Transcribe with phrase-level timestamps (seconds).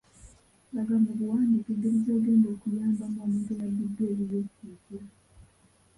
[0.75, 4.37] Laga mu buwandiike engeri gy'ogenda okuyambamu omuntu eyabbiddwako ebibye
[4.73, 5.07] ekiro.